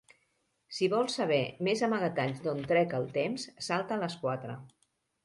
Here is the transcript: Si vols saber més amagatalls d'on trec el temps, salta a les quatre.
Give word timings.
Si 0.77 0.87
vols 0.93 1.17
saber 1.19 1.37
més 1.67 1.83
amagatalls 1.87 2.41
d'on 2.45 2.63
trec 2.71 2.97
el 3.01 3.05
temps, 3.19 3.47
salta 3.67 3.99
a 3.99 4.05
les 4.05 4.17
quatre. 4.25 4.57